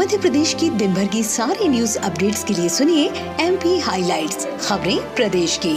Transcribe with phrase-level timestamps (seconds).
[0.00, 3.08] मध्य प्रदेश की दिन भर की सारी न्यूज़ अपडेट्स के लिए सुनिए
[3.40, 5.74] एमपी हाइलाइट्स खबरें प्रदेश की।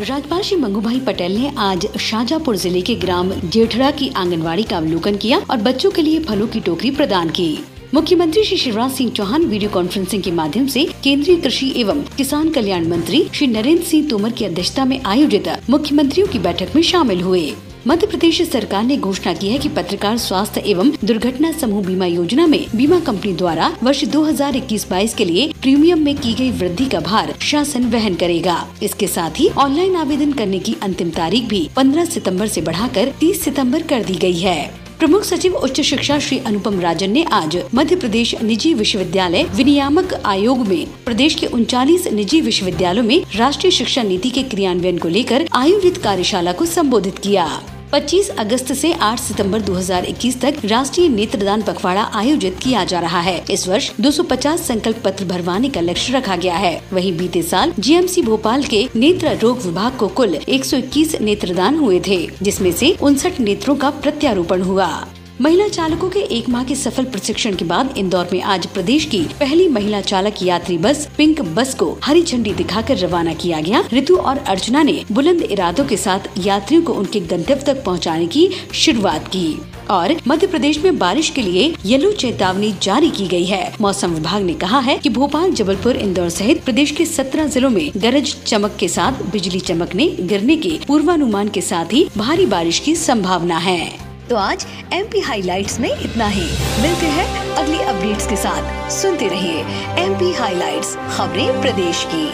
[0.00, 4.76] राज्यपाल श्री मंगू भाई पटेल ने आज शाजापुर ज़िले के ग्राम जेठड़ा की आंगनवाड़ी का
[4.76, 7.50] अवलोकन किया और बच्चों के लिए फलों की टोकरी प्रदान की।
[7.94, 12.86] मुख्यमंत्री श्री शिवराज सिंह चौहान वीडियो कॉन्फ्रेंसिंग के माध्यम से केंद्रीय कृषि एवं किसान कल्याण
[12.88, 17.52] मंत्री श्री नरेंद्र सिंह तोमर की अध्यक्षता में आयोजित मुख्यमंत्रियों की बैठक में शामिल हुए।
[17.86, 22.46] मध्य प्रदेश सरकार ने घोषणा की है कि पत्रकार स्वास्थ्य एवं दुर्घटना समूह बीमा योजना
[22.46, 27.34] में बीमा कंपनी द्वारा वर्ष 2021-22 के लिए प्रीमियम में की गई वृद्धि का भार
[27.42, 32.46] शासन वहन करेगा। इसके साथ ही ऑनलाइन आवेदन करने की अंतिम तारीख भी 15 सितंबर
[32.46, 37.10] से बढ़ाकर 30 सितंबर कर दी गई है। प्रमुख सचिव उच्च शिक्षा श्री अनुपम राजन
[37.10, 43.24] ने आज मध्य प्रदेश निजी विश्वविद्यालय विनियामक आयोग में प्रदेश के उनचालीस निजी विश्वविद्यालयों में
[43.36, 47.48] राष्ट्रीय शिक्षा नीति के क्रियान्वयन को लेकर आयोजित कार्यशाला को संबोधित किया।
[47.92, 53.44] 25 अगस्त से 8 सितंबर 2021 तक राष्ट्रीय नेत्रदान पखवाड़ा आयोजित किया जा रहा है।
[53.50, 58.22] इस वर्ष 250 संकल्प पत्र भरवाने का लक्ष्य रखा गया है। वहीं बीते साल जीएमसी
[58.22, 63.76] भोपाल के नेत्र रोग विभाग को कुल 121 नेत्रदान हुए थे, जिसमें से उनसठ नेत्रों
[63.76, 65.06] का प्रत्यारोपण हुआ।
[65.40, 69.20] महिला चालकों के एक माह के सफल प्रशिक्षण के बाद इंदौर में आज प्रदेश की
[69.40, 74.16] पहली महिला चालक यात्री बस पिंक बस को हरी झंडी दिखाकर रवाना किया गया। ऋतु
[74.16, 79.28] और अर्चना ने बुलंद इरादों के साथ यात्रियों को उनके गंतव्य तक पहुँचाने की शुरुआत
[79.28, 79.60] की।
[79.90, 84.42] और मध्य प्रदेश में बारिश के लिए येलो चेतावनी जारी की गई है। मौसम विभाग
[84.42, 88.76] ने कहा है कि भोपाल, जबलपुर, इंदौर सहित प्रदेश के 17 जिलों में गरज चमक
[88.80, 94.07] के साथ बिजली चमकने, गिरने के पूर्वानुमान के साथ ही भारी बारिश की संभावना है।
[94.30, 96.44] तो आज एम पी हाईलाइट में इतना ही।
[96.82, 99.60] मिलते हैं अगली अपडेट्स के साथ। सुनते रहिए
[100.04, 100.82] एम पी हाईलाइट
[101.16, 102.26] खबरें प्रदेश की।